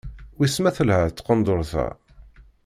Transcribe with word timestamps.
Wis 0.39 0.55
ma 0.61 0.71
telha 0.77 0.97
tqendurt-a? 1.17 1.85